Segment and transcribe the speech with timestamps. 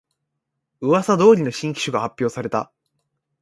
[0.79, 2.71] うわさ通りの新機種が発表された